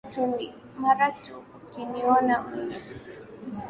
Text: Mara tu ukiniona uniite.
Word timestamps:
Mara 0.81 1.07
tu 1.23 1.35
ukiniona 1.57 2.35
uniite. 2.47 2.97